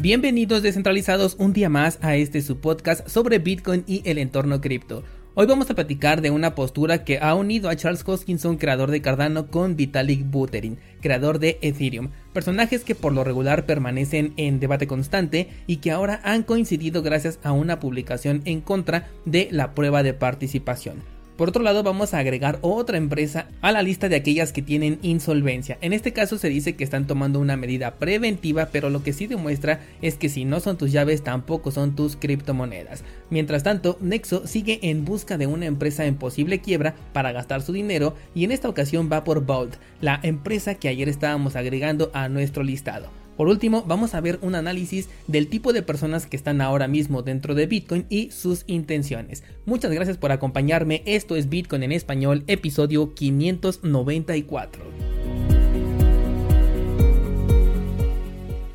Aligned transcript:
Bienvenidos 0.00 0.62
descentralizados 0.62 1.34
un 1.40 1.52
día 1.52 1.68
más 1.68 1.98
a 2.02 2.14
este 2.14 2.40
su 2.40 2.60
podcast 2.60 3.08
sobre 3.08 3.40
Bitcoin 3.40 3.82
y 3.88 4.08
el 4.08 4.18
entorno 4.18 4.60
cripto. 4.60 5.02
Hoy 5.34 5.46
vamos 5.46 5.70
a 5.70 5.74
platicar 5.74 6.22
de 6.22 6.30
una 6.30 6.54
postura 6.54 7.02
que 7.02 7.18
ha 7.18 7.34
unido 7.34 7.68
a 7.68 7.74
Charles 7.74 8.04
Hoskinson, 8.06 8.58
creador 8.58 8.92
de 8.92 9.02
Cardano, 9.02 9.48
con 9.48 9.74
Vitalik 9.74 10.30
Buterin, 10.30 10.78
creador 11.00 11.40
de 11.40 11.58
Ethereum, 11.62 12.10
personajes 12.32 12.84
que 12.84 12.94
por 12.94 13.12
lo 13.12 13.24
regular 13.24 13.66
permanecen 13.66 14.34
en 14.36 14.60
debate 14.60 14.86
constante 14.86 15.48
y 15.66 15.78
que 15.78 15.90
ahora 15.90 16.20
han 16.22 16.44
coincidido 16.44 17.02
gracias 17.02 17.40
a 17.42 17.50
una 17.50 17.80
publicación 17.80 18.42
en 18.44 18.60
contra 18.60 19.08
de 19.24 19.48
la 19.50 19.74
prueba 19.74 20.04
de 20.04 20.14
participación. 20.14 21.17
Por 21.38 21.50
otro 21.50 21.62
lado, 21.62 21.84
vamos 21.84 22.14
a 22.14 22.18
agregar 22.18 22.58
otra 22.62 22.98
empresa 22.98 23.46
a 23.60 23.70
la 23.70 23.80
lista 23.80 24.08
de 24.08 24.16
aquellas 24.16 24.52
que 24.52 24.60
tienen 24.60 24.98
insolvencia. 25.02 25.78
En 25.80 25.92
este 25.92 26.12
caso 26.12 26.36
se 26.36 26.48
dice 26.48 26.74
que 26.74 26.82
están 26.82 27.06
tomando 27.06 27.38
una 27.38 27.56
medida 27.56 27.94
preventiva, 27.94 28.70
pero 28.72 28.90
lo 28.90 29.04
que 29.04 29.12
sí 29.12 29.28
demuestra 29.28 29.78
es 30.02 30.16
que 30.16 30.30
si 30.30 30.44
no 30.44 30.58
son 30.58 30.76
tus 30.76 30.90
llaves, 30.90 31.22
tampoco 31.22 31.70
son 31.70 31.94
tus 31.94 32.16
criptomonedas. 32.16 33.04
Mientras 33.30 33.62
tanto, 33.62 33.98
Nexo 34.00 34.48
sigue 34.48 34.80
en 34.90 35.04
busca 35.04 35.38
de 35.38 35.46
una 35.46 35.66
empresa 35.66 36.06
en 36.06 36.16
posible 36.16 36.58
quiebra 36.58 36.96
para 37.12 37.30
gastar 37.30 37.62
su 37.62 37.72
dinero 37.72 38.16
y 38.34 38.42
en 38.42 38.50
esta 38.50 38.68
ocasión 38.68 39.08
va 39.08 39.22
por 39.22 39.46
Vault, 39.46 39.76
la 40.00 40.18
empresa 40.24 40.74
que 40.74 40.88
ayer 40.88 41.08
estábamos 41.08 41.54
agregando 41.54 42.10
a 42.14 42.28
nuestro 42.28 42.64
listado. 42.64 43.27
Por 43.38 43.46
último, 43.46 43.84
vamos 43.86 44.14
a 44.14 44.20
ver 44.20 44.40
un 44.42 44.56
análisis 44.56 45.08
del 45.28 45.46
tipo 45.46 45.72
de 45.72 45.82
personas 45.82 46.26
que 46.26 46.36
están 46.36 46.60
ahora 46.60 46.88
mismo 46.88 47.22
dentro 47.22 47.54
de 47.54 47.66
Bitcoin 47.66 48.04
y 48.10 48.32
sus 48.32 48.64
intenciones. 48.66 49.44
Muchas 49.64 49.92
gracias 49.92 50.16
por 50.16 50.32
acompañarme. 50.32 51.04
Esto 51.06 51.36
es 51.36 51.48
Bitcoin 51.48 51.84
en 51.84 51.92
español, 51.92 52.42
episodio 52.48 53.14
594. 53.14 55.27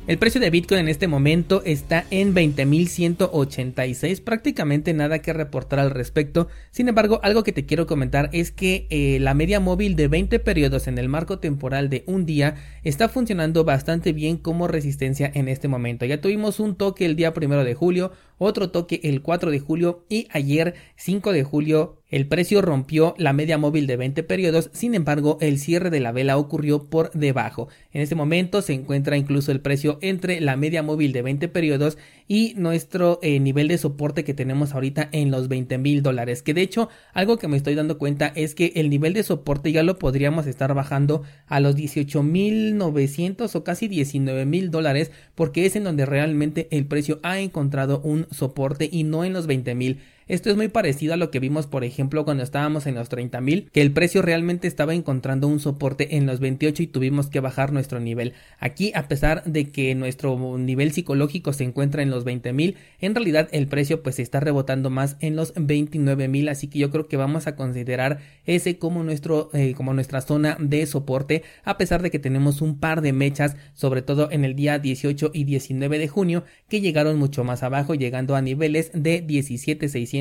El 0.06 0.18
precio 0.18 0.38
de 0.38 0.50
Bitcoin 0.50 0.80
en 0.80 0.88
este 0.88 1.08
momento 1.08 1.62
está 1.64 2.04
en 2.10 2.34
20.186, 2.34 4.22
prácticamente 4.22 4.92
nada 4.92 5.20
que 5.20 5.32
reportar 5.32 5.78
al 5.78 5.92
respecto. 5.92 6.48
Sin 6.70 6.88
embargo, 6.88 7.20
algo 7.22 7.42
que 7.42 7.52
te 7.52 7.64
quiero 7.64 7.86
comentar 7.86 8.28
es 8.34 8.50
que 8.50 8.86
eh, 8.90 9.18
la 9.18 9.32
media 9.32 9.60
móvil 9.60 9.96
de 9.96 10.08
20 10.08 10.40
periodos 10.40 10.88
en 10.88 10.98
el 10.98 11.08
marco 11.08 11.38
temporal 11.38 11.88
de 11.88 12.04
un 12.06 12.26
día 12.26 12.56
está 12.82 13.08
funcionando 13.08 13.64
bastante 13.64 14.12
bien 14.12 14.36
como 14.36 14.68
resistencia 14.68 15.32
en 15.32 15.48
este 15.48 15.68
momento. 15.68 16.04
Ya 16.04 16.20
tuvimos 16.20 16.60
un 16.60 16.76
toque 16.76 17.06
el 17.06 17.16
día 17.16 17.32
primero 17.32 17.64
de 17.64 17.74
julio, 17.74 18.12
otro 18.36 18.70
toque 18.70 19.00
el 19.04 19.22
4 19.22 19.50
de 19.50 19.60
julio 19.60 20.04
y 20.10 20.28
ayer 20.32 20.74
5 20.96 21.32
de 21.32 21.44
julio 21.44 22.02
el 22.14 22.28
precio 22.28 22.62
rompió 22.62 23.16
la 23.18 23.32
media 23.32 23.58
móvil 23.58 23.88
de 23.88 23.96
20 23.96 24.22
periodos, 24.22 24.70
sin 24.72 24.94
embargo 24.94 25.36
el 25.40 25.58
cierre 25.58 25.90
de 25.90 25.98
la 25.98 26.12
vela 26.12 26.38
ocurrió 26.38 26.84
por 26.84 27.10
debajo. 27.10 27.66
En 27.92 28.02
este 28.02 28.14
momento 28.14 28.62
se 28.62 28.72
encuentra 28.72 29.16
incluso 29.16 29.50
el 29.50 29.60
precio 29.60 29.98
entre 30.00 30.40
la 30.40 30.56
media 30.56 30.84
móvil 30.84 31.12
de 31.12 31.22
20 31.22 31.48
periodos 31.48 31.98
y 32.28 32.54
nuestro 32.56 33.18
eh, 33.20 33.40
nivel 33.40 33.66
de 33.66 33.78
soporte 33.78 34.22
que 34.22 34.32
tenemos 34.32 34.74
ahorita 34.74 35.08
en 35.10 35.32
los 35.32 35.48
20 35.48 35.76
mil 35.78 36.04
dólares. 36.04 36.42
Que 36.42 36.54
de 36.54 36.62
hecho 36.62 36.88
algo 37.14 37.36
que 37.36 37.48
me 37.48 37.56
estoy 37.56 37.74
dando 37.74 37.98
cuenta 37.98 38.28
es 38.36 38.54
que 38.54 38.70
el 38.76 38.90
nivel 38.90 39.12
de 39.12 39.24
soporte 39.24 39.72
ya 39.72 39.82
lo 39.82 39.98
podríamos 39.98 40.46
estar 40.46 40.72
bajando 40.72 41.24
a 41.48 41.58
los 41.58 41.74
18 41.74 42.22
mil 42.22 42.78
900 42.78 43.56
o 43.56 43.64
casi 43.64 43.88
19 43.88 44.46
mil 44.46 44.70
dólares 44.70 45.10
porque 45.34 45.66
es 45.66 45.74
en 45.74 45.82
donde 45.82 46.06
realmente 46.06 46.68
el 46.70 46.86
precio 46.86 47.18
ha 47.24 47.40
encontrado 47.40 48.00
un 48.04 48.28
soporte 48.30 48.88
y 48.92 49.02
no 49.02 49.24
en 49.24 49.32
los 49.32 49.48
20 49.48 49.74
mil. 49.74 49.98
Esto 50.26 50.48
es 50.48 50.56
muy 50.56 50.68
parecido 50.68 51.12
a 51.12 51.18
lo 51.18 51.30
que 51.30 51.38
vimos, 51.38 51.66
por 51.66 51.84
ejemplo, 51.84 52.24
cuando 52.24 52.42
estábamos 52.42 52.86
en 52.86 52.94
los 52.94 53.10
30.000, 53.10 53.68
que 53.70 53.82
el 53.82 53.92
precio 53.92 54.22
realmente 54.22 54.66
estaba 54.66 54.94
encontrando 54.94 55.48
un 55.48 55.60
soporte 55.60 56.16
en 56.16 56.24
los 56.24 56.40
28 56.40 56.82
y 56.82 56.86
tuvimos 56.86 57.26
que 57.26 57.40
bajar 57.40 57.74
nuestro 57.74 58.00
nivel. 58.00 58.32
Aquí, 58.58 58.90
a 58.94 59.06
pesar 59.06 59.44
de 59.44 59.68
que 59.70 59.94
nuestro 59.94 60.56
nivel 60.56 60.92
psicológico 60.92 61.52
se 61.52 61.64
encuentra 61.64 62.02
en 62.02 62.08
los 62.08 62.24
20.000, 62.24 62.74
en 63.02 63.14
realidad 63.14 63.50
el 63.52 63.66
precio 63.66 64.02
pues 64.02 64.18
está 64.18 64.40
rebotando 64.40 64.88
más 64.88 65.18
en 65.20 65.36
los 65.36 65.54
29.000, 65.56 66.50
así 66.50 66.68
que 66.68 66.78
yo 66.78 66.90
creo 66.90 67.06
que 67.06 67.18
vamos 67.18 67.46
a 67.46 67.54
considerar 67.54 68.20
ese 68.46 68.78
como 68.78 69.04
nuestro 69.04 69.50
eh, 69.52 69.74
como 69.76 69.92
nuestra 69.92 70.22
zona 70.22 70.56
de 70.58 70.86
soporte, 70.86 71.42
a 71.64 71.76
pesar 71.76 72.00
de 72.00 72.10
que 72.10 72.18
tenemos 72.18 72.62
un 72.62 72.78
par 72.78 73.02
de 73.02 73.12
mechas, 73.12 73.56
sobre 73.74 74.00
todo 74.00 74.30
en 74.30 74.46
el 74.46 74.56
día 74.56 74.78
18 74.78 75.32
y 75.34 75.44
19 75.44 75.98
de 75.98 76.08
junio, 76.08 76.44
que 76.70 76.80
llegaron 76.80 77.18
mucho 77.18 77.44
más 77.44 77.62
abajo, 77.62 77.94
llegando 77.94 78.36
a 78.36 78.40
niveles 78.40 78.90
de 78.94 79.22
17.600 79.26 80.13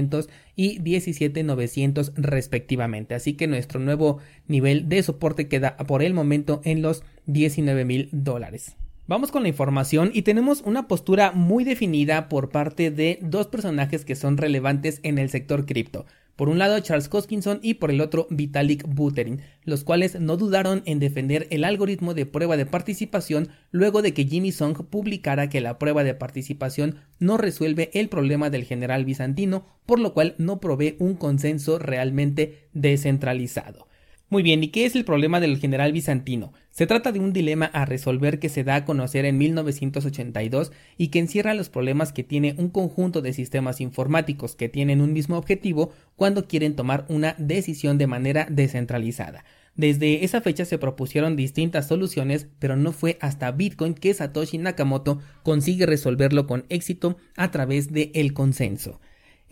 y 0.55 0.79
17900 0.79 2.13
respectivamente. 2.15 3.15
Así 3.15 3.33
que 3.33 3.47
nuestro 3.47 3.79
nuevo 3.79 4.19
nivel 4.47 4.89
de 4.89 5.03
soporte 5.03 5.47
queda 5.47 5.77
por 5.77 6.03
el 6.03 6.13
momento 6.13 6.61
en 6.63 6.81
los 6.81 7.03
19 7.25 8.09
dólares. 8.11 8.75
Vamos 9.05 9.31
con 9.31 9.43
la 9.43 9.49
información 9.49 10.11
y 10.13 10.21
tenemos 10.21 10.61
una 10.61 10.87
postura 10.87 11.33
muy 11.33 11.65
definida 11.65 12.29
por 12.29 12.49
parte 12.49 12.89
de 12.89 13.19
dos 13.21 13.47
personajes 13.47 14.05
que 14.05 14.15
son 14.15 14.37
relevantes 14.37 15.01
en 15.03 15.17
el 15.17 15.29
sector 15.29 15.65
cripto. 15.65 16.05
Por 16.35 16.49
un 16.49 16.57
lado 16.57 16.79
Charles 16.79 17.09
Hoskinson 17.11 17.59
y 17.61 17.75
por 17.75 17.91
el 17.91 18.01
otro 18.01 18.25
Vitalik 18.31 18.87
Buterin, 18.87 19.41
los 19.63 19.83
cuales 19.83 20.19
no 20.19 20.35
dudaron 20.35 20.81
en 20.85 20.99
defender 20.99 21.47
el 21.51 21.63
algoritmo 21.63 22.15
de 22.15 22.25
prueba 22.25 22.57
de 22.57 22.65
participación 22.65 23.49
luego 23.71 24.01
de 24.01 24.15
que 24.15 24.25
Jimmy 24.25 24.51
Song 24.51 24.75
publicara 24.89 25.49
que 25.49 25.61
la 25.61 25.77
prueba 25.77 26.03
de 26.03 26.15
participación 26.15 26.95
no 27.19 27.37
resuelve 27.37 27.91
el 27.93 28.09
problema 28.09 28.49
del 28.49 28.63
general 28.63 29.05
bizantino, 29.05 29.65
por 29.85 29.99
lo 29.99 30.13
cual 30.13 30.33
no 30.39 30.59
provee 30.59 30.95
un 30.97 31.15
consenso 31.15 31.77
realmente 31.77 32.67
descentralizado. 32.73 33.87
Muy 34.29 34.41
bien, 34.41 34.63
¿y 34.63 34.69
qué 34.69 34.85
es 34.85 34.95
el 34.95 35.05
problema 35.05 35.39
del 35.39 35.59
general 35.59 35.91
bizantino? 35.91 36.53
Se 36.71 36.87
trata 36.87 37.11
de 37.11 37.19
un 37.19 37.33
dilema 37.33 37.65
a 37.65 37.85
resolver 37.85 38.39
que 38.39 38.49
se 38.49 38.63
da 38.63 38.75
a 38.75 38.85
conocer 38.85 39.25
en 39.25 39.37
1982 39.37 40.71
y 40.97 41.09
que 41.09 41.19
encierra 41.19 41.53
los 41.53 41.69
problemas 41.69 42.11
que 42.13 42.23
tiene 42.23 42.55
un 42.57 42.69
conjunto 42.69 43.21
de 43.21 43.33
sistemas 43.33 43.79
informáticos 43.79 44.55
que 44.55 44.69
tienen 44.69 45.01
un 45.01 45.13
mismo 45.13 45.37
objetivo 45.37 45.91
cuando 46.15 46.47
quieren 46.47 46.75
tomar 46.75 47.05
una 47.09 47.35
decisión 47.37 47.99
de 47.99 48.07
manera 48.07 48.47
descentralizada. 48.49 49.45
Desde 49.75 50.23
esa 50.23 50.41
fecha 50.41 50.65
se 50.65 50.77
propusieron 50.77 51.35
distintas 51.35 51.87
soluciones, 51.87 52.47
pero 52.59 52.75
no 52.75 52.91
fue 52.91 53.17
hasta 53.21 53.51
Bitcoin 53.51 53.95
que 53.95 54.13
Satoshi 54.13 54.57
Nakamoto 54.57 55.19
consigue 55.43 55.85
resolverlo 55.85 56.45
con 56.45 56.65
éxito 56.69 57.17
a 57.35 57.51
través 57.51 57.91
del 57.91 58.11
el 58.13 58.33
consenso. 58.33 58.99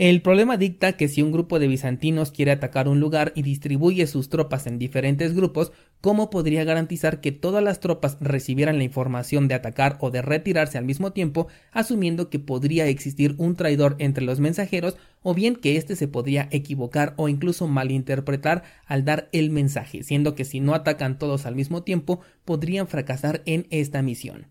El 0.02 0.24
problema 0.24 0.58
dicta 0.58 0.94
que 0.94 1.08
si 1.08 1.22
un 1.22 1.32
grupo 1.32 1.60
de 1.60 1.68
bizantinos 1.68 2.32
quiere 2.32 2.50
atacar 2.50 2.88
un 2.88 3.00
lugar 3.00 3.34
y 3.36 3.44
distribuye 3.44 4.08
sus 4.08 4.30
tropas 4.30 4.66
en 4.66 4.80
diferentes 4.80 5.36
grupos, 5.36 5.74
¿cómo 6.02 6.32
podría 6.32 6.64
garantizar 6.64 7.22
que 7.22 7.32
todas 7.32 7.64
las 7.64 7.80
tropas 7.80 8.18
recibieran 8.20 8.80
la 8.80 8.84
información 8.84 9.48
de 9.48 9.54
atacar 9.54 10.00
o 10.00 10.10
de 10.10 10.24
retirarse 10.24 10.80
al 10.80 10.86
mismo 10.86 11.12
tiempo, 11.12 11.50
asumiendo 11.72 12.32
que 12.32 12.40
podría 12.40 12.88
existir 12.88 13.36
un 13.38 13.56
traidor 13.56 13.96
entre 14.00 14.26
los 14.26 14.40
mensajeros 14.40 14.98
o 15.22 15.36
bien 15.36 15.56
que 15.56 15.78
éste 15.78 15.96
se 15.96 16.08
podría 16.08 16.48
equivocar 16.50 17.14
o 17.18 17.30
incluso 17.30 17.68
malinterpretar 17.68 18.64
al 18.88 19.06
dar 19.06 19.30
el 19.34 19.52
mensaje, 19.52 20.02
siendo 20.02 20.34
que 20.34 20.46
si 20.46 20.62
no 20.62 20.74
atacan 20.74 21.20
todos 21.20 21.46
al 21.46 21.56
mismo 21.56 21.84
tiempo, 21.84 22.22
podrían 22.44 22.88
fracasar 22.88 23.44
en 23.46 23.68
esta 23.70 24.02
misión? 24.02 24.48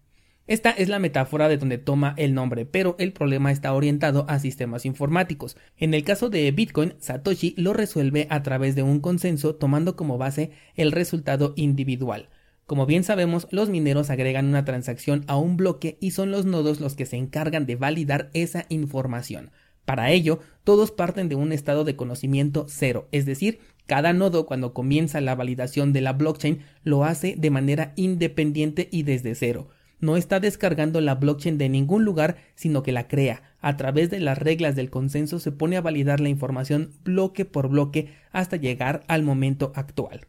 Esta 0.50 0.70
es 0.70 0.88
la 0.88 0.98
metáfora 0.98 1.48
de 1.48 1.58
donde 1.58 1.78
toma 1.78 2.12
el 2.16 2.34
nombre, 2.34 2.66
pero 2.66 2.96
el 2.98 3.12
problema 3.12 3.52
está 3.52 3.72
orientado 3.72 4.26
a 4.28 4.40
sistemas 4.40 4.84
informáticos. 4.84 5.56
En 5.76 5.94
el 5.94 6.02
caso 6.02 6.28
de 6.28 6.50
Bitcoin, 6.50 6.94
Satoshi 6.98 7.54
lo 7.56 7.72
resuelve 7.72 8.26
a 8.30 8.42
través 8.42 8.74
de 8.74 8.82
un 8.82 8.98
consenso 8.98 9.54
tomando 9.54 9.94
como 9.94 10.18
base 10.18 10.50
el 10.74 10.90
resultado 10.90 11.52
individual. 11.54 12.30
Como 12.66 12.84
bien 12.84 13.04
sabemos, 13.04 13.46
los 13.52 13.70
mineros 13.70 14.10
agregan 14.10 14.46
una 14.46 14.64
transacción 14.64 15.22
a 15.28 15.36
un 15.36 15.56
bloque 15.56 15.98
y 16.00 16.10
son 16.10 16.32
los 16.32 16.46
nodos 16.46 16.80
los 16.80 16.96
que 16.96 17.06
se 17.06 17.16
encargan 17.16 17.64
de 17.64 17.76
validar 17.76 18.28
esa 18.34 18.66
información. 18.70 19.52
Para 19.84 20.10
ello, 20.10 20.40
todos 20.64 20.90
parten 20.90 21.28
de 21.28 21.36
un 21.36 21.52
estado 21.52 21.84
de 21.84 21.94
conocimiento 21.94 22.66
cero, 22.68 23.06
es 23.12 23.24
decir, 23.24 23.60
cada 23.86 24.12
nodo 24.12 24.46
cuando 24.46 24.74
comienza 24.74 25.20
la 25.20 25.36
validación 25.36 25.92
de 25.92 26.00
la 26.00 26.12
blockchain 26.12 26.58
lo 26.82 27.04
hace 27.04 27.36
de 27.38 27.50
manera 27.50 27.92
independiente 27.94 28.88
y 28.90 29.04
desde 29.04 29.36
cero 29.36 29.68
no 30.00 30.16
está 30.16 30.40
descargando 30.40 31.00
la 31.00 31.14
blockchain 31.14 31.58
de 31.58 31.68
ningún 31.68 32.04
lugar, 32.04 32.36
sino 32.54 32.82
que 32.82 32.92
la 32.92 33.06
crea. 33.08 33.42
A 33.60 33.76
través 33.76 34.10
de 34.10 34.20
las 34.20 34.38
reglas 34.38 34.76
del 34.76 34.90
consenso 34.90 35.38
se 35.38 35.52
pone 35.52 35.76
a 35.76 35.82
validar 35.82 36.20
la 36.20 36.28
información 36.28 36.92
bloque 37.04 37.44
por 37.44 37.68
bloque 37.68 38.14
hasta 38.32 38.56
llegar 38.56 39.04
al 39.08 39.22
momento 39.22 39.72
actual. 39.74 40.26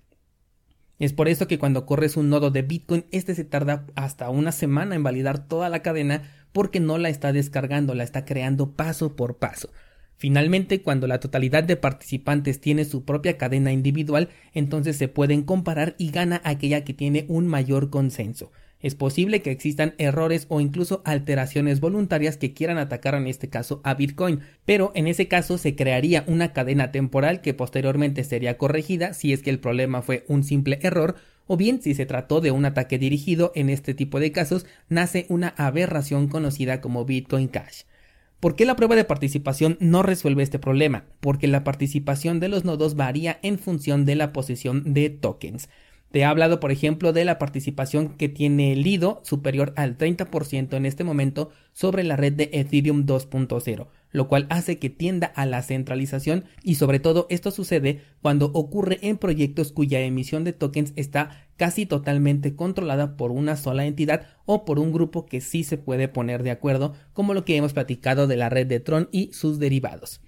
Es 1.00 1.13
por 1.13 1.27
eso 1.27 1.47
que 1.47 1.57
cuando 1.57 1.88
corres 1.88 2.15
un 2.15 2.29
nodo 2.29 2.51
de 2.51 2.62
Bitcoin, 2.62 3.06
este 3.12 3.33
se 3.33 3.44
tarda 3.44 3.88
hasta 3.95 4.29
una 4.29 4.51
semana 4.51 4.94
en 4.94 5.01
validar 5.01 5.47
toda 5.47 5.68
la 5.68 5.81
cadena 5.81 6.21
porque 6.51 6.79
no 6.79 6.97
la 6.97 7.09
está 7.09 7.33
descargando, 7.33 7.95
la 7.95 8.03
está 8.03 8.23
creando 8.23 8.73
paso 8.73 9.15
por 9.15 9.38
paso. 9.38 9.71
Finalmente, 10.18 10.83
cuando 10.83 11.07
la 11.07 11.19
totalidad 11.19 11.63
de 11.63 11.77
participantes 11.77 12.62
tiene 12.62 12.85
su 12.85 13.03
propia 13.06 13.39
cadena 13.39 13.71
individual, 13.71 14.29
entonces 14.53 14.95
se 14.95 15.07
pueden 15.07 15.41
comparar 15.41 15.95
y 15.97 16.12
gana 16.12 16.39
aquella 16.44 16.83
que 16.83 16.94
tiene 16.94 17.25
un 17.27 17.47
mayor 17.47 17.89
consenso. 17.89 18.51
Es 18.81 18.95
posible 18.95 19.42
que 19.42 19.51
existan 19.51 19.94
errores 19.98 20.48
o 20.50 20.60
incluso 20.60 21.01
alteraciones 21.06 21.80
voluntarias 21.80 22.38
que 22.38 22.54
quieran 22.54 22.78
atacar 22.78 23.16
en 23.16 23.28
este 23.28 23.50
caso 23.50 23.81
a 23.83 23.94
Bitcoin, 23.94 24.39
pero 24.66 24.92
en 24.95 25.07
ese 25.07 25.28
caso 25.28 25.57
se 25.57 25.75
crearía 25.75 26.24
una 26.28 26.54
cadena 26.54 26.92
temporal 26.92 27.42
que 27.42 27.54
posteriormente 27.54 28.24
sería 28.24 28.57
corregida 28.57 29.13
si 29.13 29.33
es 29.33 29.44
que 29.44 29.51
el 29.51 29.60
problema 29.60 30.01
fue 30.01 30.25
un 30.28 30.44
simple 30.44 30.80
error 30.81 31.16
o 31.48 31.57
bien 31.57 31.81
si 31.81 31.94
se 31.94 32.06
trató 32.06 32.39
de 32.39 32.51
un 32.51 32.66
ataque 32.66 32.98
dirigido, 32.98 33.51
en 33.56 33.69
este 33.69 33.94
tipo 33.94 34.19
de 34.19 34.31
casos 34.31 34.66
nace 34.89 35.25
una 35.28 35.50
aberración 35.57 36.28
conocida 36.28 36.81
como 36.81 37.06
Bitcoin 37.06 37.50
Cash. 37.50 37.83
¿Por 38.39 38.56
qué 38.56 38.66
la 38.66 38.75
prueba 38.75 38.95
de 38.95 39.04
participación 39.04 39.78
no 39.80 40.01
resuelve 40.01 40.42
este 40.42 40.57
problema? 40.57 41.04
Porque 41.19 41.48
la 41.48 41.63
participación 41.63 42.39
de 42.39 42.48
los 42.48 42.66
nodos 42.66 42.95
varía 42.95 43.38
en 43.44 43.60
función 43.60 44.06
de 44.06 44.16
la 44.16 44.33
posesión 44.33 44.94
de 44.94 45.10
tokens. 45.10 45.69
Te 46.11 46.19
he 46.19 46.25
hablado, 46.25 46.59
por 46.59 46.73
ejemplo, 46.73 47.13
de 47.13 47.23
la 47.23 47.39
participación 47.39 48.09
que 48.17 48.27
tiene 48.27 48.75
Lido 48.75 49.21
superior 49.23 49.71
al 49.77 49.97
30% 49.97 50.75
en 50.75 50.85
este 50.85 51.05
momento 51.05 51.51
sobre 51.71 52.03
la 52.03 52.17
red 52.17 52.33
de 52.33 52.49
Ethereum 52.51 53.05
2.0, 53.05 53.87
lo 54.11 54.27
cual 54.27 54.45
hace 54.49 54.77
que 54.77 54.89
tienda 54.89 55.27
a 55.27 55.45
la 55.45 55.61
centralización 55.61 56.43
y 56.63 56.75
sobre 56.75 56.99
todo 56.99 57.27
esto 57.29 57.49
sucede 57.49 58.01
cuando 58.21 58.47
ocurre 58.47 58.99
en 59.01 59.17
proyectos 59.17 59.71
cuya 59.71 60.01
emisión 60.01 60.43
de 60.43 60.51
tokens 60.51 60.91
está 60.97 61.47
casi 61.55 61.85
totalmente 61.85 62.57
controlada 62.57 63.15
por 63.15 63.31
una 63.31 63.55
sola 63.55 63.85
entidad 63.85 64.27
o 64.45 64.65
por 64.65 64.79
un 64.79 64.91
grupo 64.91 65.25
que 65.25 65.39
sí 65.39 65.63
se 65.63 65.77
puede 65.77 66.09
poner 66.09 66.43
de 66.43 66.51
acuerdo, 66.51 66.93
como 67.13 67.33
lo 67.33 67.45
que 67.45 67.55
hemos 67.55 67.71
platicado 67.71 68.27
de 68.27 68.35
la 68.35 68.49
red 68.49 68.67
de 68.67 68.81
Tron 68.81 69.07
y 69.13 69.31
sus 69.31 69.59
derivados. 69.59 70.19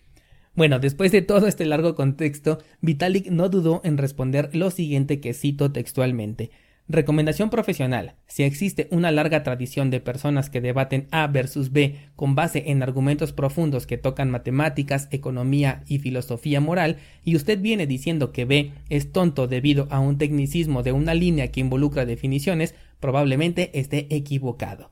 Bueno, 0.55 0.77
después 0.77 1.11
de 1.11 1.23
todo 1.23 1.47
este 1.47 1.65
largo 1.65 1.95
contexto, 1.95 2.59
Vitalik 2.81 3.31
no 3.31 3.49
dudó 3.49 3.81
en 3.83 3.97
responder 3.97 4.55
lo 4.55 4.69
siguiente 4.69 5.19
que 5.19 5.33
cito 5.33 5.71
textualmente. 5.71 6.51
Recomendación 6.87 7.49
profesional. 7.49 8.13
Si 8.27 8.43
existe 8.43 8.87
una 8.91 9.09
larga 9.09 9.41
tradición 9.41 9.89
de 9.89 9.99
personas 9.99 10.51
que 10.51 10.61
debaten 10.61 11.07
A 11.09 11.25
versus 11.25 11.71
B 11.71 11.95
con 12.15 12.35
base 12.35 12.65
en 12.67 12.83
argumentos 12.83 13.33
profundos 13.33 13.87
que 13.87 13.97
tocan 13.97 14.29
matemáticas, 14.29 15.07
economía 15.09 15.81
y 15.87 15.97
filosofía 15.97 16.61
moral, 16.61 16.97
y 17.23 17.35
usted 17.35 17.59
viene 17.59 17.87
diciendo 17.87 18.31
que 18.31 18.45
B 18.45 18.73
es 18.89 19.11
tonto 19.11 19.47
debido 19.47 19.87
a 19.89 19.99
un 20.01 20.19
tecnicismo 20.19 20.83
de 20.83 20.91
una 20.91 21.15
línea 21.15 21.51
que 21.51 21.61
involucra 21.61 22.05
definiciones, 22.05 22.75
probablemente 22.99 23.71
esté 23.79 24.13
equivocado. 24.15 24.91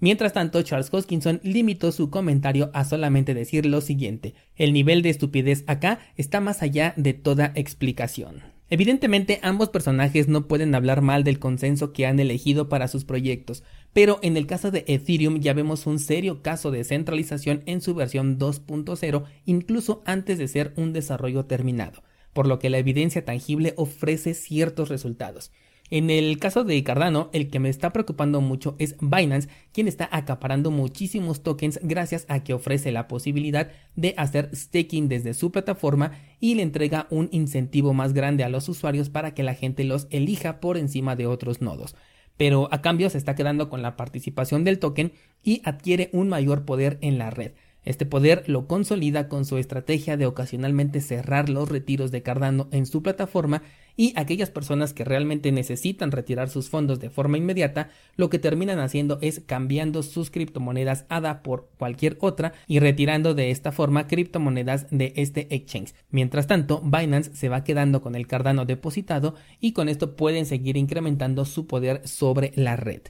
Mientras 0.00 0.32
tanto, 0.32 0.62
Charles 0.62 0.88
Hoskinson 0.90 1.40
limitó 1.42 1.92
su 1.92 2.08
comentario 2.08 2.70
a 2.72 2.84
solamente 2.84 3.34
decir 3.34 3.66
lo 3.66 3.82
siguiente, 3.82 4.34
el 4.56 4.72
nivel 4.72 5.02
de 5.02 5.10
estupidez 5.10 5.62
acá 5.66 6.00
está 6.16 6.40
más 6.40 6.62
allá 6.62 6.94
de 6.96 7.12
toda 7.12 7.52
explicación. 7.54 8.42
Evidentemente 8.70 9.40
ambos 9.42 9.68
personajes 9.68 10.28
no 10.28 10.46
pueden 10.46 10.74
hablar 10.74 11.02
mal 11.02 11.24
del 11.24 11.40
consenso 11.40 11.92
que 11.92 12.06
han 12.06 12.18
elegido 12.20 12.68
para 12.68 12.88
sus 12.88 13.04
proyectos, 13.04 13.62
pero 13.92 14.20
en 14.22 14.36
el 14.36 14.46
caso 14.46 14.70
de 14.70 14.84
Ethereum 14.86 15.40
ya 15.40 15.52
vemos 15.52 15.86
un 15.86 15.98
serio 15.98 16.40
caso 16.40 16.70
de 16.70 16.84
centralización 16.84 17.62
en 17.66 17.80
su 17.80 17.94
versión 17.94 18.38
2.0 18.38 19.24
incluso 19.44 20.02
antes 20.06 20.38
de 20.38 20.46
ser 20.48 20.72
un 20.76 20.92
desarrollo 20.92 21.46
terminado, 21.46 22.04
por 22.32 22.46
lo 22.46 22.60
que 22.60 22.70
la 22.70 22.78
evidencia 22.78 23.24
tangible 23.24 23.74
ofrece 23.76 24.34
ciertos 24.34 24.88
resultados. 24.88 25.50
En 25.90 26.08
el 26.08 26.38
caso 26.38 26.62
de 26.62 26.82
Cardano, 26.84 27.30
el 27.32 27.50
que 27.50 27.58
me 27.58 27.68
está 27.68 27.92
preocupando 27.92 28.40
mucho 28.40 28.76
es 28.78 28.96
Binance, 29.00 29.48
quien 29.72 29.88
está 29.88 30.08
acaparando 30.12 30.70
muchísimos 30.70 31.42
tokens 31.42 31.80
gracias 31.82 32.26
a 32.28 32.44
que 32.44 32.54
ofrece 32.54 32.92
la 32.92 33.08
posibilidad 33.08 33.72
de 33.96 34.14
hacer 34.16 34.50
staking 34.54 35.08
desde 35.08 35.34
su 35.34 35.50
plataforma 35.50 36.12
y 36.38 36.54
le 36.54 36.62
entrega 36.62 37.08
un 37.10 37.28
incentivo 37.32 37.92
más 37.92 38.12
grande 38.12 38.44
a 38.44 38.48
los 38.48 38.68
usuarios 38.68 39.10
para 39.10 39.34
que 39.34 39.42
la 39.42 39.54
gente 39.54 39.82
los 39.82 40.06
elija 40.10 40.60
por 40.60 40.76
encima 40.76 41.16
de 41.16 41.26
otros 41.26 41.60
nodos. 41.60 41.96
Pero 42.36 42.68
a 42.72 42.82
cambio 42.82 43.10
se 43.10 43.18
está 43.18 43.34
quedando 43.34 43.68
con 43.68 43.82
la 43.82 43.96
participación 43.96 44.62
del 44.62 44.78
token 44.78 45.12
y 45.42 45.60
adquiere 45.64 46.08
un 46.12 46.28
mayor 46.28 46.64
poder 46.64 46.98
en 47.00 47.18
la 47.18 47.30
red. 47.30 47.52
Este 47.90 48.06
poder 48.06 48.44
lo 48.46 48.68
consolida 48.68 49.28
con 49.28 49.44
su 49.44 49.58
estrategia 49.58 50.16
de 50.16 50.24
ocasionalmente 50.24 51.00
cerrar 51.00 51.48
los 51.48 51.68
retiros 51.68 52.12
de 52.12 52.22
Cardano 52.22 52.68
en 52.70 52.86
su 52.86 53.02
plataforma 53.02 53.62
y 53.96 54.12
aquellas 54.14 54.48
personas 54.48 54.94
que 54.94 55.02
realmente 55.02 55.50
necesitan 55.50 56.12
retirar 56.12 56.48
sus 56.50 56.68
fondos 56.68 57.00
de 57.00 57.10
forma 57.10 57.36
inmediata, 57.36 57.90
lo 58.14 58.30
que 58.30 58.38
terminan 58.38 58.78
haciendo 58.78 59.18
es 59.22 59.40
cambiando 59.44 60.04
sus 60.04 60.30
criptomonedas 60.30 61.04
ADA 61.08 61.42
por 61.42 61.68
cualquier 61.78 62.16
otra 62.20 62.52
y 62.68 62.78
retirando 62.78 63.34
de 63.34 63.50
esta 63.50 63.72
forma 63.72 64.06
criptomonedas 64.06 64.86
de 64.92 65.12
este 65.16 65.52
exchange. 65.52 65.92
Mientras 66.10 66.46
tanto, 66.46 66.80
Binance 66.84 67.34
se 67.34 67.48
va 67.48 67.64
quedando 67.64 68.02
con 68.02 68.14
el 68.14 68.28
Cardano 68.28 68.66
depositado 68.66 69.34
y 69.58 69.72
con 69.72 69.88
esto 69.88 70.14
pueden 70.14 70.46
seguir 70.46 70.76
incrementando 70.76 71.44
su 71.44 71.66
poder 71.66 72.06
sobre 72.06 72.52
la 72.54 72.76
red. 72.76 73.02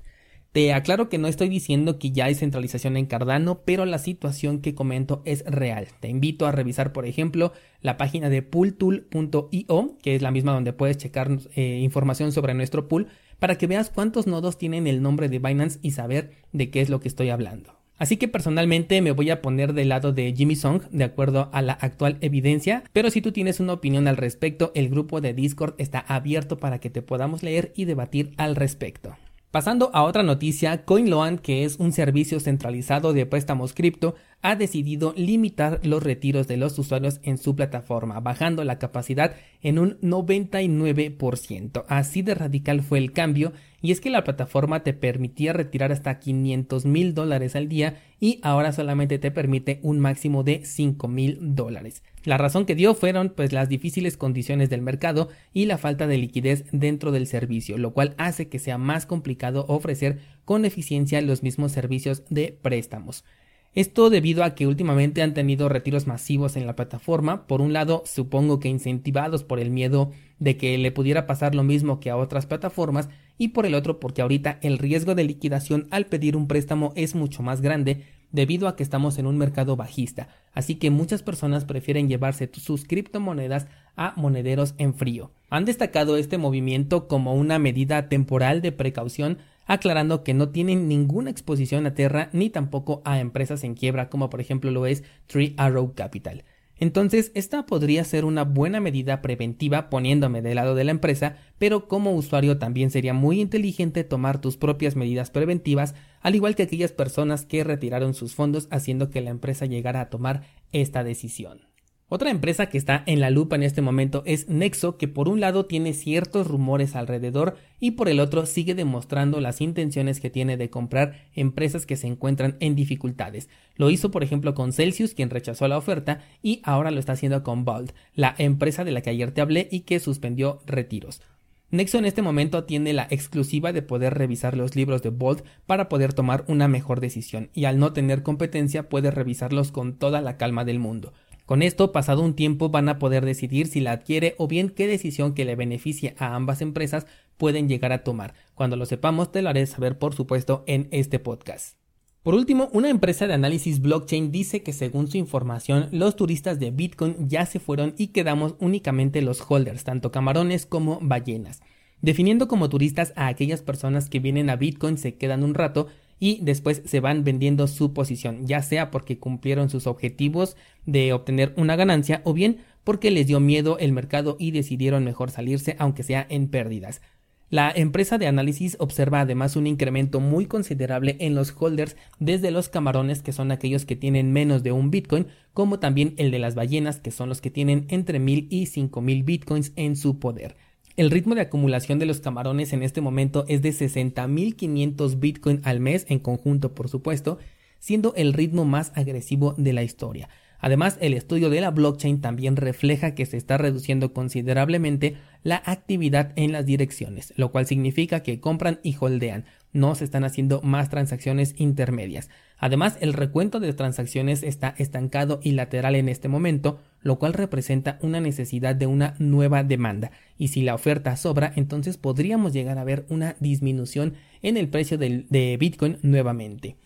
Te 0.53 0.73
aclaro 0.73 1.09
que 1.09 1.19
no 1.19 1.29
estoy 1.29 1.49
diciendo 1.49 2.01
que 2.01 2.11
ya 2.11 2.25
hay 2.25 2.35
centralización 2.35 2.97
en 2.97 3.07
Cardano, 3.07 3.61
pero 3.65 3.85
la 3.85 3.99
situación 3.99 4.61
que 4.61 4.75
comento 4.75 5.23
es 5.25 5.45
real. 5.45 5.87
Te 6.01 6.09
invito 6.09 6.45
a 6.45 6.51
revisar, 6.51 6.93
por 6.93 7.07
ejemplo, 7.07 7.53
la 7.83 7.97
página 7.97 8.29
de 8.31 8.43
pooltool.io, 8.43 9.97
que 10.03 10.17
es 10.17 10.23
la 10.23 10.33
misma 10.33 10.53
donde 10.53 10.73
puedes 10.73 10.97
checar 10.97 11.31
eh, 11.55 11.79
información 11.83 12.33
sobre 12.33 12.55
nuestro 12.55 12.89
pool, 12.89 13.07
para 13.39 13.59
que 13.59 13.69
veas 13.69 13.91
cuántos 13.91 14.27
nodos 14.27 14.59
tienen 14.59 14.89
el 14.89 15.03
nombre 15.03 15.29
de 15.29 15.39
Binance 15.39 15.79
y 15.83 15.93
saber 15.93 16.33
de 16.53 16.69
qué 16.71 16.81
es 16.81 16.91
lo 16.91 16.99
que 16.99 17.07
estoy 17.07 17.29
hablando. 17.29 17.77
Así 17.97 18.17
que 18.17 18.27
personalmente 18.27 19.01
me 19.03 19.13
voy 19.13 19.31
a 19.31 19.43
poner 19.43 19.73
del 19.73 19.91
lado 19.91 20.13
de 20.13 20.35
Jimmy 20.37 20.57
Song 20.57 20.83
de 20.91 21.05
acuerdo 21.05 21.49
a 21.53 21.63
la 21.63 21.75
actual 21.75 22.19
evidencia, 22.23 22.83
pero 22.93 23.11
si 23.11 23.21
tú 23.21 23.31
tienes 23.31 23.61
una 23.61 23.75
opinión 23.75 24.09
al 24.09 24.17
respecto, 24.17 24.73
el 24.75 24.89
grupo 24.89 25.21
de 25.21 25.33
Discord 25.33 25.75
está 25.79 26.01
abierto 26.01 26.59
para 26.59 26.81
que 26.81 26.91
te 26.91 27.03
podamos 27.03 27.45
leer 27.45 27.73
y 27.77 27.85
debatir 27.85 28.33
al 28.37 28.57
respecto. 28.57 29.17
Pasando 29.51 29.91
a 29.95 30.05
otra 30.05 30.23
noticia, 30.23 30.85
CoinLoan, 30.85 31.37
que 31.39 31.65
es 31.65 31.75
un 31.81 31.91
servicio 31.91 32.39
centralizado 32.39 33.13
de 33.13 33.27
préstamos 33.27 33.75
cripto, 33.75 34.15
ha 34.43 34.57
decidido 34.57 35.13
limitar 35.17 35.81
los 35.83 36.03
retiros 36.03 36.49
de 36.49 36.57
los 36.57 36.79
usuarios 36.79 37.21
en 37.23 37.39
su 37.39 37.55
plataforma, 37.55 38.21
bajando 38.21 38.65
la 38.65 38.79
capacidad 38.79 39.35
en 39.63 39.79
un 39.79 39.99
99%. 40.01 41.85
Así 41.89 42.23
de 42.23 42.35
radical 42.35 42.83
fue 42.83 42.99
el 42.99 43.13
cambio, 43.13 43.53
y 43.83 43.93
es 43.93 44.01
que 44.01 44.11
la 44.11 44.25
plataforma 44.25 44.83
te 44.83 44.93
permitía 44.93 45.53
retirar 45.53 45.93
hasta 45.93 46.19
500 46.19 46.85
mil 46.85 47.15
dólares 47.15 47.57
al 47.57 47.69
día 47.69 48.01
y 48.19 48.39
ahora 48.43 48.73
solamente 48.73 49.19
te 49.19 49.31
permite 49.31 49.81
un 49.83 50.01
máximo 50.01 50.43
de 50.43 50.65
5 50.65 51.09
mil 51.09 51.39
dólares. 51.55 52.03
La 52.25 52.37
razón 52.37 52.67
que 52.67 52.75
dio 52.75 52.95
fueron 52.95 53.31
pues 53.31 53.53
las 53.53 53.71
difíciles 53.71 54.19
condiciones 54.19 54.69
del 54.69 54.83
mercado 54.83 55.29
y 55.55 55.65
la 55.65 55.79
falta 55.79 56.07
de 56.07 56.19
liquidez 56.19 56.67
dentro 56.73 57.13
del 57.13 57.27
servicio, 57.27 57.79
lo 57.79 57.95
cual 57.95 58.15
hace 58.19 58.49
que 58.49 58.59
sea 58.59 58.77
más 58.77 59.07
complicado 59.07 59.65
ofrecer 59.69 60.19
con 60.45 60.67
eficiencia 60.67 61.23
los 61.23 61.43
mismos 61.43 61.73
servicios 61.73 62.25
de 62.29 62.59
préstamos. 62.61 63.25
Esto 63.73 64.11
debido 64.11 64.43
a 64.43 64.57
que 64.57 64.67
últimamente 64.67 65.23
han 65.23 65.33
tenido 65.33 65.69
retiros 65.69 66.09
masivos 66.09 66.57
en 66.57 66.67
la 66.67 66.75
plataforma, 66.75 67.47
por 67.47 67.61
un 67.61 67.73
lado 67.73 68.03
supongo 68.05 68.59
que 68.59 68.69
incentivados 68.69 69.45
por 69.45 69.61
el 69.61 69.71
miedo 69.71 70.11
de 70.41 70.57
que 70.57 70.77
le 70.77 70.91
pudiera 70.91 71.27
pasar 71.27 71.55
lo 71.55 71.63
mismo 71.63 72.01
que 72.01 72.11
a 72.11 72.17
otras 72.17 72.47
plataformas 72.47 73.09
y 73.39 73.49
por 73.49 73.67
el 73.67 73.77
otro 73.77 74.01
porque 74.01 74.23
ahorita 74.23 74.59
el 74.63 74.79
riesgo 74.79 75.15
de 75.15 75.23
liquidación 75.23 75.87
al 75.93 76.07
pedir 76.07 76.37
un 76.37 76.49
préstamo 76.49 76.93
es 76.97 77.15
mucho 77.15 77.45
más 77.45 77.61
grande 77.61 78.07
debido 78.33 78.67
a 78.67 78.75
que 78.75 78.83
estamos 78.83 79.19
en 79.19 79.27
un 79.27 79.39
mercado 79.39 79.77
bajista, 79.77 80.29
así 80.53 80.75
que 80.75 80.91
muchas 80.91 81.23
personas 81.23 81.65
prefieren 81.65 82.09
llevarse 82.09 82.51
sus 82.53 82.85
criptomonedas 82.85 83.69
a 83.97 84.15
monederos 84.17 84.75
en 84.79 84.95
frío. 84.95 85.31
Han 85.49 85.65
destacado 85.65 86.17
este 86.17 86.39
movimiento 86.39 87.07
como 87.07 87.35
una 87.35 87.59
medida 87.59 88.09
temporal 88.09 88.63
de 88.63 88.73
precaución, 88.73 89.39
aclarando 89.71 90.25
que 90.25 90.35
no 90.35 90.49
tienen 90.49 90.89
ninguna 90.89 91.31
exposición 91.31 91.87
a 91.87 91.95
Terra 91.95 92.29
ni 92.33 92.51
tampoco 92.51 93.03
a 93.05 93.21
empresas 93.21 93.63
en 93.63 93.75
quiebra 93.75 94.11
como 94.11 94.29
por 94.29 94.41
ejemplo 94.41 94.73
lo 94.73 94.85
es 94.85 95.05
Tree 95.29 95.55
Arrow 95.57 95.95
Capital. 95.95 96.43
Entonces, 96.77 97.31
esta 97.35 97.67
podría 97.67 98.03
ser 98.05 98.25
una 98.25 98.43
buena 98.43 98.81
medida 98.81 99.23
preventiva 99.23 99.89
poniéndome 99.89 100.43
del 100.43 100.57
lado 100.57 100.75
de 100.75 100.83
la 100.83 100.91
empresa, 100.91 101.37
pero 101.59 101.87
como 101.87 102.15
usuario 102.15 102.59
también 102.59 102.91
sería 102.91 103.15
muy 103.15 103.41
inteligente 103.41 104.03
tomar 104.03 104.41
tus 104.41 104.57
propias 104.57 104.97
medidas 104.97 105.31
preventivas, 105.31 105.95
al 106.21 106.35
igual 106.35 106.57
que 106.57 106.65
aquellas 106.65 106.91
personas 106.91 107.45
que 107.45 107.63
retiraron 107.63 108.15
sus 108.15 108.35
fondos 108.35 108.67
haciendo 108.71 109.11
que 109.11 109.21
la 109.21 109.31
empresa 109.31 109.67
llegara 109.67 110.01
a 110.01 110.09
tomar 110.11 110.43
esta 110.73 111.05
decisión. 111.05 111.70
Otra 112.13 112.33
empresa 112.33 112.67
que 112.67 112.77
está 112.77 113.05
en 113.07 113.21
la 113.21 113.31
lupa 113.31 113.55
en 113.55 113.63
este 113.63 113.83
momento 113.83 114.25
es 114.27 114.49
Nexo, 114.49 114.97
que 114.97 115.07
por 115.07 115.29
un 115.29 115.39
lado 115.39 115.67
tiene 115.67 115.93
ciertos 115.93 116.49
rumores 116.49 116.97
alrededor 116.97 117.57
y 117.79 117.93
por 117.93 118.09
el 118.09 118.19
otro 118.19 118.47
sigue 118.47 118.75
demostrando 118.75 119.41
las 119.41 119.61
intenciones 119.61 120.19
que 120.19 120.29
tiene 120.29 120.57
de 120.57 120.71
comprar 120.71 121.29
empresas 121.37 121.87
que 121.87 121.97
se 121.97 122.09
encuentran 122.09 122.57
en 122.59 122.75
dificultades. 122.75 123.49
Lo 123.77 123.91
hizo 123.91 124.11
por 124.11 124.25
ejemplo 124.25 124.57
con 124.57 124.73
Celsius, 124.73 125.15
quien 125.15 125.31
rechazó 125.31 125.69
la 125.69 125.79
oferta, 125.79 126.25
y 126.43 126.61
ahora 126.65 126.91
lo 126.91 126.99
está 126.99 127.13
haciendo 127.13 127.45
con 127.45 127.65
Bolt, 127.65 127.93
la 128.17 128.35
empresa 128.39 128.83
de 128.83 128.91
la 128.91 129.03
que 129.03 129.11
ayer 129.11 129.31
te 129.31 129.41
hablé 129.41 129.69
y 129.71 129.83
que 129.83 130.01
suspendió 130.01 130.59
retiros. 130.67 131.23
Nexo 131.71 131.99
en 131.99 132.07
este 132.07 132.23
momento 132.23 132.65
tiene 132.65 132.93
la 132.93 133.07
exclusiva 133.09 133.73
de 133.73 133.83
poder 133.83 134.15
revisar 134.15 134.57
los 134.57 134.75
libros 134.75 135.03
de 135.03 135.11
Bolt 135.11 135.45
para 135.65 135.89
poder 135.89 136.13
tomar 136.13 136.45
una 136.49 136.67
mejor 136.67 136.99
decisión 136.99 137.51
y 137.55 137.67
al 137.67 137.79
no 137.79 137.93
tener 137.93 138.25
competencia 138.25 138.89
puede 138.89 139.13
revisarlos 139.13 139.71
con 139.71 139.93
toda 139.97 140.21
la 140.21 140.37
calma 140.37 140.65
del 140.65 140.81
mundo. 140.81 141.13
Con 141.51 141.63
esto, 141.63 141.91
pasado 141.91 142.23
un 142.23 142.35
tiempo, 142.35 142.69
van 142.69 142.89
a 142.89 143.01
poder 143.01 143.25
decidir 143.25 143.67
si 143.67 143.81
la 143.81 143.91
adquiere 143.91 144.37
o 144.39 144.47
bien 144.47 144.69
qué 144.69 144.87
decisión 144.87 145.35
que 145.35 145.45
le 145.45 145.57
beneficie 145.57 146.15
a 146.17 146.37
ambas 146.37 146.63
empresas 146.63 147.09
pueden 147.39 147.69
llegar 147.69 147.91
a 147.91 148.05
tomar. 148.05 148.35
Cuando 148.55 148.77
lo 148.77 148.87
sepamos, 148.87 149.33
te 149.33 149.43
lo 149.43 149.49
haré 149.49 149.67
saber, 149.67 149.99
por 149.99 150.15
supuesto, 150.15 150.63
en 150.69 150.87
este 150.93 151.19
podcast. 151.19 151.77
Por 152.23 152.37
último, 152.37 152.69
una 152.73 152.89
empresa 152.89 153.27
de 153.27 153.35
análisis 153.35 153.81
blockchain 153.81 154.31
dice 154.31 154.63
que 154.63 154.73
según 154.73 155.09
su 155.09 155.17
información, 155.17 155.89
los 155.91 156.15
turistas 156.15 156.61
de 156.61 156.71
Bitcoin 156.71 157.29
ya 157.29 157.45
se 157.47 157.59
fueron 157.59 157.97
y 157.99 158.13
quedamos 158.13 158.55
únicamente 158.61 159.21
los 159.21 159.43
holders, 159.49 159.83
tanto 159.83 160.13
camarones 160.13 160.67
como 160.67 161.01
ballenas. 161.03 161.63
definiendo 162.01 162.47
como 162.47 162.69
turistas 162.69 163.13
a 163.17 163.27
aquellas 163.27 163.61
personas 163.61 164.09
que 164.09 164.21
vienen 164.21 164.51
a 164.51 164.57
Bitcoin, 164.57 164.99
se 164.99 165.17
quedan 165.17 165.43
un 165.43 165.55
rato 165.55 165.89
y 166.21 166.39
después 166.43 166.83
se 166.85 167.01
van 167.01 167.25
vendiendo 167.25 167.67
su 167.67 167.93
posición, 167.93 168.47
ya 168.47 168.63
sea 168.63 168.91
porque 168.91 169.19
cumplieron 169.19 169.71
sus 169.71 169.87
objetivos 169.89 170.57
de 170.87 171.13
obtener 171.13 171.55
una 171.57 171.75
ganancia 171.75 172.21
o 172.25 172.35
bien 172.35 172.59
porque 172.85 173.11
les 173.11 173.27
dio 173.27 173.41
miedo 173.41 173.79
el 173.79 173.93
mercado 173.93 174.37
y 174.39 174.53
decidieron 174.53 175.05
mejor 175.05 175.31
salirse 175.31 175.75
aunque 175.79 176.03
sea 176.03 176.27
en 176.29 176.49
pérdidas. 176.49 177.01
La 177.49 177.73
empresa 177.75 178.17
de 178.17 178.29
análisis 178.29 178.77
observa 178.79 179.23
además 179.23 179.57
un 179.57 179.67
incremento 179.67 180.21
muy 180.21 180.47
considerable 180.47 181.17
en 181.19 181.35
los 181.35 181.53
holders 181.59 181.97
desde 182.21 182.53
los 182.53 182.69
camarones 182.69 183.23
que 183.23 183.33
son 183.33 183.51
aquellos 183.51 183.85
que 183.85 183.97
tienen 183.97 184.33
menos 184.33 184.63
de 184.63 184.71
un 184.71 184.93
Bitcoin 184.93 185.27
como 185.53 185.81
también 185.81 186.15
el 186.17 186.31
de 186.31 186.39
las 186.39 186.55
ballenas 186.55 187.01
que 187.01 187.11
son 187.11 187.29
los 187.29 187.41
que 187.41 187.51
tienen 187.51 187.87
entre 187.89 188.21
mil 188.21 188.47
y 188.51 188.67
cinco 188.67 189.01
mil 189.01 189.25
Bitcoins 189.25 189.73
en 189.75 189.97
su 189.97 190.21
poder. 190.21 190.57
El 190.97 191.11
ritmo 191.11 191.35
de 191.35 191.43
acumulación 191.43 191.99
de 191.99 192.07
los 192.07 192.21
camarones 192.21 192.73
en 192.73 192.83
este 192.83 193.01
momento 193.01 193.45
es 193.49 193.63
de 193.63 193.71
60.500 193.71 195.21
Bitcoin 195.21 195.61
al 195.65 195.81
mes 195.81 196.05
en 196.09 196.19
conjunto, 196.19 196.75
por 196.75 196.89
supuesto, 196.89 197.39
siendo 197.79 198.13
el 198.17 198.33
ritmo 198.33 198.65
más 198.65 198.93
agresivo 198.97 199.55
de 199.57 199.73
la 199.73 199.83
historia. 199.83 200.29
Además, 200.59 200.99
el 201.01 201.15
estudio 201.15 201.49
de 201.49 201.61
la 201.63 201.71
blockchain 201.71 202.21
también 202.21 202.57
refleja 202.57 203.15
que 203.15 203.25
se 203.25 203.39
está 203.39 203.57
reduciendo 203.57 204.13
considerablemente 204.13 205.17
la 205.43 205.63
actividad 205.65 206.33
en 206.37 206.53
las 206.53 206.67
direcciones, 206.67 207.33
lo 207.37 207.51
cual 207.51 207.67
significa 207.67 208.23
que 208.23 208.41
compran 208.41 208.79
y 208.83 208.95
holdean, 208.99 209.47
no 209.73 209.95
se 209.95 210.05
están 210.05 210.25
haciendo 210.25 210.61
más 210.61 210.91
transacciones 210.91 211.55
intermedias. 211.57 212.29
Además, 212.59 212.99
el 213.01 213.15
recuento 213.15 213.59
de 213.59 213.73
transacciones 213.73 214.43
está 214.43 214.75
estancado 214.77 215.41
y 215.43 215.53
lateral 215.53 215.95
en 215.95 216.11
este 216.11 216.29
momento, 216.29 216.79
lo 217.03 217.19
cual 217.19 217.33
representa 217.33 217.99
una 218.03 218.21
necesidad 218.21 218.75
de 218.75 218.87
una 218.87 219.15
nueva 219.19 219.65
demanda. 219.65 220.11
Y 220.37 220.49
si 220.49 220.63
la 220.63 220.75
oferta 220.75 221.17
sobra, 221.17 221.53
entonces 221.57 221.97
podríamos 221.97 222.53
llegar 222.53 222.79
a 222.79 222.85
ver 222.85 223.07
una 223.09 223.37
disminución 223.41 224.15
en 224.43 224.57
el 224.57 224.69
precio 224.69 224.99
de 224.99 225.57
Bitcoin 225.59 225.99
nuevamente. 226.03 226.77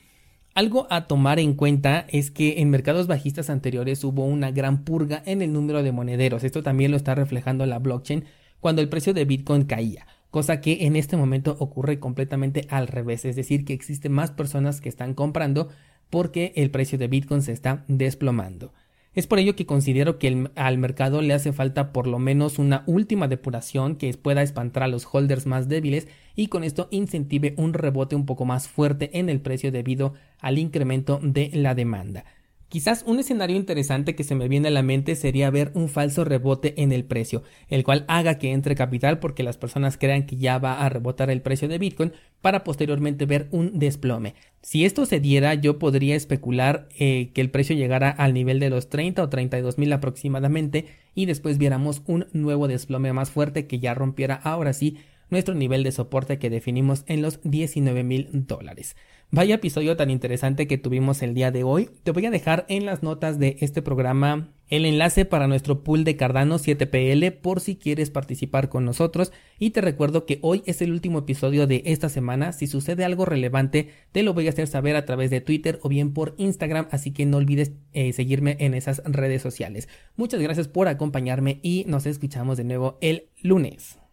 Algo 0.55 0.87
a 0.89 1.09
tomar 1.09 1.41
en 1.41 1.55
cuenta 1.55 2.07
es 2.09 2.31
que 2.31 2.61
en 2.61 2.71
mercados 2.71 3.09
bajistas 3.09 3.51
anteriores 3.51 4.05
hubo 4.05 4.25
una 4.25 4.53
gran 4.53 4.85
purga 4.85 5.21
en 5.27 5.43
el 5.43 5.53
número 5.53 5.83
de 5.83 5.91
monederos. 5.91 6.45
Esto 6.45 6.63
también 6.63 6.93
lo 6.93 6.97
está 6.97 7.17
reflejando 7.17 7.67
la 7.67 7.81
blockchain 7.81 8.25
cuando 8.61 8.81
el 8.81 8.89
precio 8.89 9.13
de 9.15 9.25
Bitcoin 9.25 9.65
caía, 9.65 10.07
cosa 10.31 10.61
que 10.61 10.87
en 10.87 10.95
este 10.95 11.17
momento 11.17 11.57
ocurre 11.59 11.99
completamente 11.99 12.67
al 12.71 12.87
revés, 12.87 13.25
es 13.25 13.35
decir, 13.35 13.65
que 13.65 13.73
existen 13.73 14.13
más 14.13 14.31
personas 14.31 14.81
que 14.81 14.89
están 14.89 15.13
comprando 15.15 15.71
porque 16.09 16.53
el 16.55 16.71
precio 16.71 16.99
de 16.99 17.09
Bitcoin 17.09 17.43
se 17.43 17.51
está 17.51 17.85
desplomando. 17.89 18.73
Es 19.15 19.29
por 19.29 19.39
ello 19.39 19.55
que 19.55 19.65
considero 19.67 20.19
que 20.19 20.49
al 20.57 20.79
mercado 20.79 21.23
le 21.23 21.35
hace 21.35 21.53
falta 21.53 21.93
por 21.93 22.09
lo 22.09 22.19
menos 22.19 22.59
una 22.59 22.83
última 22.87 23.29
depuración 23.29 23.95
que 23.95 24.13
pueda 24.15 24.43
espantar 24.43 24.83
a 24.83 24.89
los 24.89 25.07
holders 25.11 25.47
más 25.47 25.69
débiles 25.69 26.09
y 26.35 26.49
con 26.49 26.65
esto 26.65 26.89
incentive 26.91 27.55
un 27.57 27.75
rebote 27.75 28.17
un 28.17 28.27
poco 28.27 28.45
más 28.45 28.67
fuerte 28.69 29.17
en 29.17 29.29
el 29.29 29.41
precio 29.41 29.71
debido 29.71 30.15
al 30.41 30.59
incremento 30.59 31.21
de 31.23 31.51
la 31.53 31.77
demanda. 31.77 32.25
Quizás 32.69 33.05
un 33.07 33.21
escenario 33.21 33.57
interesante 33.57 34.15
que 34.17 34.25
se 34.25 34.35
me 34.35 34.49
viene 34.49 34.69
a 34.69 34.71
la 34.73 34.83
mente 34.83 35.15
sería 35.15 35.51
ver 35.51 35.71
un 35.75 35.89
falso 35.89 36.25
rebote 36.25 36.83
en 36.83 36.93
el 36.93 37.05
precio, 37.05 37.43
el 37.69 37.85
cual 37.85 38.05
haga 38.09 38.39
que 38.39 38.53
entre 38.53 38.75
capital 38.75 39.21
porque 39.21 39.43
las 39.43 39.57
personas 39.57 39.97
crean 39.97 40.27
que 40.27 40.37
ya 40.37 40.59
va 40.59 40.85
a 40.85 40.89
rebotar 40.89 41.31
el 41.31 41.43
precio 41.43 41.69
de 41.69 41.79
Bitcoin 41.79 42.13
para 42.41 42.65
posteriormente 42.65 43.27
ver 43.27 43.49
un 43.53 43.79
desplome. 43.79 44.35
Si 44.63 44.85
esto 44.85 45.07
se 45.07 45.21
diera, 45.21 45.55
yo 45.55 45.79
podría 45.79 46.17
especular 46.17 46.89
eh, 46.99 47.31
que 47.33 47.41
el 47.41 47.51
precio 47.51 47.77
llegara 47.77 48.11
al 48.11 48.35
nivel 48.35 48.59
de 48.59 48.71
los 48.71 48.89
30 48.89 49.23
o 49.23 49.29
32 49.29 49.79
mil 49.79 49.93
aproximadamente 49.93 50.87
y 51.15 51.27
después 51.27 51.59
viéramos 51.59 52.03
un 52.07 52.27
nuevo 52.33 52.67
desplome 52.67 53.13
más 53.13 53.31
fuerte 53.31 53.67
que 53.67 53.79
ya 53.79 53.95
rompiera 53.95 54.35
ahora 54.35 54.73
sí 54.73 54.97
nuestro 55.31 55.55
nivel 55.55 55.83
de 55.83 55.93
soporte 55.93 56.39
que 56.39 56.51
definimos 56.51 57.05
en 57.07 57.23
los 57.23 57.41
19 57.43 58.05
mil 58.05 58.29
dólares. 58.33 58.97
Vaya 59.31 59.57
episodio 59.57 59.97
tan 59.97 60.11
interesante 60.11 60.69
que 60.69 60.79
tuvimos 60.79 61.23
el 61.23 61.35
día 61.35 61.51
de 61.51 61.65
hoy. 61.65 61.91
Te 62.05 62.13
voy 62.13 62.25
a 62.27 62.31
dejar 62.31 62.67
en 62.69 62.87
las 62.87 63.03
notas 63.03 63.39
de 63.39 63.57
este 63.61 63.83
programa 63.83 64.49
el 64.69 64.87
enlace 64.87 65.25
para 65.25 65.49
nuestro 65.49 65.83
pool 65.83 66.05
de 66.05 66.17
Cardano 66.17 66.59
7PL 66.59 67.33
por 67.33 67.61
si 67.61 67.77
quieres 67.77 68.11
participar 68.11 68.69
con 68.69 68.85
nosotros. 68.85 69.33
Y 69.59 69.71
te 69.71 69.81
recuerdo 69.81 70.25
que 70.25 70.39
hoy 70.43 70.63
es 70.67 70.83
el 70.83 70.93
último 70.93 71.21
episodio 71.21 71.67
de 71.67 71.83
esta 71.87 72.09
semana. 72.09 72.53
Si 72.53 72.67
sucede 72.67 73.05
algo 73.05 73.25
relevante, 73.25 73.91
te 74.13 74.23
lo 74.23 74.35
voy 74.35 74.47
a 74.47 74.51
hacer 74.51 74.69
saber 74.69 74.97
a 74.97 75.05
través 75.05 75.31
de 75.31 75.41
Twitter 75.41 75.81
o 75.83 75.89
bien 75.89 76.13
por 76.13 76.35
Instagram. 76.39 76.87
Así 76.93 77.13
que 77.13 77.27
no 77.27 77.39
olvides 77.39 77.73
eh, 77.93 78.13
seguirme 78.13 78.57
en 78.61 78.75
esas 78.75 79.03
redes 79.05 79.43
sociales. 79.43 79.89
Muchas 80.17 80.41
gracias 80.41 80.69
por 80.69 80.87
acompañarme 80.87 81.59
y 81.63 81.85
nos 81.89 82.07
escuchamos 82.07 82.57
de 82.57 82.65
nuevo 82.65 82.99
el 83.01 83.25
lunes. 83.43 83.99